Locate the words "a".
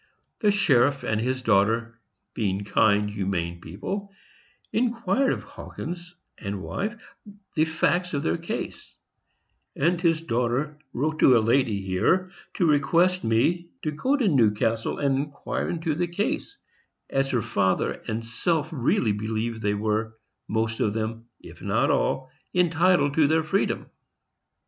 11.37-11.37